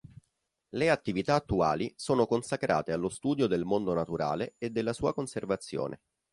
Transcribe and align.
Le 0.69 0.89
attività 0.89 1.35
attuali 1.35 1.93
sono 1.95 2.25
consacrate 2.25 2.91
allo 2.91 3.07
studio 3.07 3.45
del 3.45 3.65
mondo 3.65 3.93
naturale 3.93 4.55
e 4.57 4.71
della 4.71 4.93
sua 4.93 5.13
conservazione. 5.13 6.01